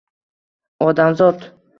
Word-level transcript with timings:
Odamzod? 0.85 1.45